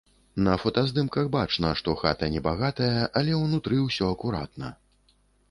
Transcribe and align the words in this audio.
На 0.45 0.53
фотаздымках 0.61 1.29
бачна, 1.35 1.73
што 1.81 1.93
хата 1.99 2.31
небагатая, 2.37 2.97
але 3.23 3.37
ўнутры 3.43 3.79
ўсё 3.87 4.11
акуратна. 4.17 4.73